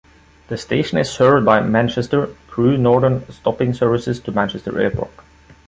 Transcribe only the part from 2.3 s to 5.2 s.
Crewe Northern stopping services to Manchester Airport.